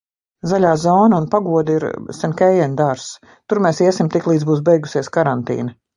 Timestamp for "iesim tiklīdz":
3.89-4.49